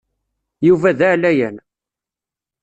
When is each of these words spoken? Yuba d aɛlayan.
Yuba 0.67 0.91
d 0.97 0.99
aɛlayan. 1.09 1.57